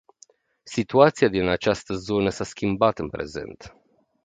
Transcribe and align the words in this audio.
Situația 0.63 1.27
din 1.27 1.47
această 1.47 1.93
zonă 1.93 2.29
s-a 2.29 2.43
schimbat 2.43 2.99
în 2.99 3.09
prezent. 3.09 3.75